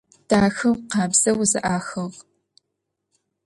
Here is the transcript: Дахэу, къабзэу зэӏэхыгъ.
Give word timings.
Дахэу, 0.27 0.73
къабзэу 0.91 1.39
зэӏэхыгъ. 1.51 2.17